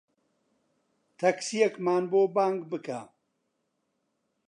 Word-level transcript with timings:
تەکسییەکمان 1.19 2.03
بۆ 2.11 2.21
بانگ 2.35 2.59
بکە. 2.71 2.99